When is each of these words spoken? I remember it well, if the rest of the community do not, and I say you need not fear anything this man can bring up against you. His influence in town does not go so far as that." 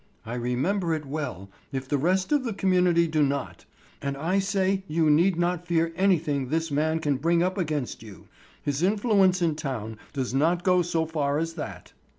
I 0.25 0.33
remember 0.33 0.95
it 0.95 1.05
well, 1.05 1.51
if 1.71 1.87
the 1.87 1.99
rest 1.99 2.31
of 2.31 2.43
the 2.43 2.53
community 2.53 3.05
do 3.07 3.21
not, 3.21 3.65
and 4.01 4.17
I 4.17 4.39
say 4.39 4.83
you 4.87 5.11
need 5.11 5.35
not 5.37 5.67
fear 5.67 5.93
anything 5.95 6.49
this 6.49 6.71
man 6.71 6.97
can 6.97 7.17
bring 7.17 7.43
up 7.43 7.55
against 7.55 8.01
you. 8.01 8.27
His 8.63 8.81
influence 8.81 9.43
in 9.43 9.53
town 9.53 9.99
does 10.11 10.33
not 10.33 10.63
go 10.63 10.81
so 10.81 11.05
far 11.05 11.37
as 11.37 11.53
that." 11.53 11.93